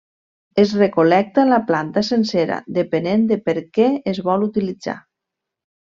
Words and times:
Es 0.61 0.71
recol·lecta 0.77 1.43
la 1.49 1.59
planta 1.67 2.03
sencera, 2.09 2.57
depenent 2.81 3.29
de 3.35 3.41
per 3.51 3.57
què 3.79 3.87
es 4.15 4.23
vol 4.31 4.51
utilitzar. 4.51 4.99